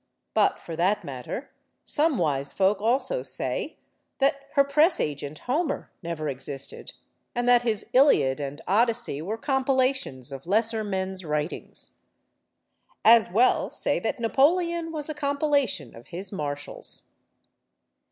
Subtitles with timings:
[0.33, 1.51] But, for that matter,
[1.83, 3.77] some wise folk also say
[4.17, 6.93] that her press agent, Homer, never existed,
[7.35, 11.97] and that his "Iliad" and "Odyssey" were compilations of lesser men's writings.
[13.05, 17.09] As well say that Napoleon was a "compila tion" of his marshals.